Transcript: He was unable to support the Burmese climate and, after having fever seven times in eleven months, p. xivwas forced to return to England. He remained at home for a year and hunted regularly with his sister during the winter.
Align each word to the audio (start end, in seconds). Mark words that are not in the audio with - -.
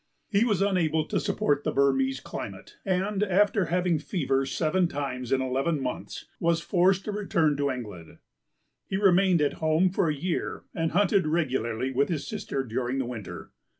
He 0.31 0.43
was 0.45 0.63
unable 0.63 1.05
to 1.05 1.19
support 1.19 1.63
the 1.63 1.71
Burmese 1.71 2.19
climate 2.19 2.77
and, 2.83 3.21
after 3.21 3.65
having 3.65 3.99
fever 3.99 4.47
seven 4.47 4.87
times 4.87 5.31
in 5.31 5.41
eleven 5.43 5.79
months, 5.79 6.25
p. 6.39 6.43
xivwas 6.43 6.63
forced 6.63 7.05
to 7.05 7.11
return 7.11 7.55
to 7.57 7.69
England. 7.69 8.17
He 8.87 8.97
remained 8.97 9.43
at 9.43 9.53
home 9.61 9.91
for 9.91 10.09
a 10.09 10.15
year 10.15 10.63
and 10.73 10.93
hunted 10.93 11.27
regularly 11.27 11.91
with 11.91 12.09
his 12.09 12.25
sister 12.27 12.63
during 12.63 12.97
the 12.97 13.05
winter. 13.05 13.51